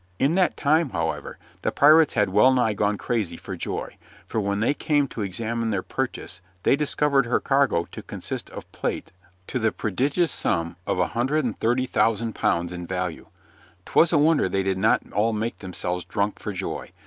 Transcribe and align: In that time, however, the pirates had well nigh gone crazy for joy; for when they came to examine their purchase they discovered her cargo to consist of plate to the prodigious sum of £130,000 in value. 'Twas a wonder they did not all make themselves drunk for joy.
In 0.17 0.33
that 0.33 0.57
time, 0.57 0.89
however, 0.89 1.37
the 1.61 1.71
pirates 1.71 2.15
had 2.15 2.29
well 2.29 2.51
nigh 2.51 2.73
gone 2.73 2.97
crazy 2.97 3.37
for 3.37 3.55
joy; 3.55 3.97
for 4.25 4.39
when 4.39 4.59
they 4.59 4.73
came 4.73 5.07
to 5.09 5.21
examine 5.21 5.69
their 5.69 5.83
purchase 5.83 6.41
they 6.63 6.75
discovered 6.75 7.27
her 7.27 7.39
cargo 7.39 7.85
to 7.91 8.01
consist 8.01 8.49
of 8.49 8.71
plate 8.71 9.11
to 9.45 9.59
the 9.59 9.71
prodigious 9.71 10.31
sum 10.31 10.75
of 10.87 10.97
£130,000 10.97 12.71
in 12.71 12.87
value. 12.87 13.27
'Twas 13.85 14.11
a 14.11 14.17
wonder 14.17 14.49
they 14.49 14.63
did 14.63 14.79
not 14.79 15.03
all 15.13 15.33
make 15.33 15.59
themselves 15.59 16.03
drunk 16.03 16.39
for 16.39 16.51
joy. 16.51 16.91